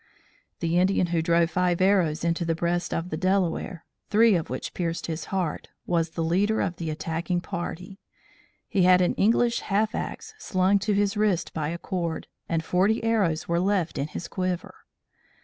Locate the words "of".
2.91-3.11, 4.33-4.49, 6.59-6.77